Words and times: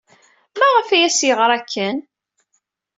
Maɣef 0.59 0.87
ay 0.89 1.03
as-yeɣra 1.07 1.55
akken? 1.57 1.97